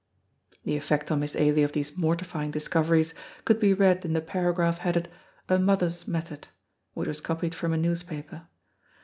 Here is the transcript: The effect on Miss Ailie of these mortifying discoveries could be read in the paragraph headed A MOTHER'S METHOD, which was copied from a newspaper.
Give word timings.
The 0.63 0.75
effect 0.77 1.11
on 1.11 1.19
Miss 1.19 1.35
Ailie 1.35 1.61
of 1.61 1.73
these 1.73 1.95
mortifying 1.95 2.49
discoveries 2.49 3.13
could 3.45 3.59
be 3.59 3.71
read 3.71 4.03
in 4.03 4.13
the 4.13 4.19
paragraph 4.21 4.79
headed 4.79 5.11
A 5.47 5.59
MOTHER'S 5.59 6.07
METHOD, 6.07 6.47
which 6.95 7.07
was 7.07 7.21
copied 7.21 7.53
from 7.53 7.71
a 7.71 7.77
newspaper. 7.77 8.47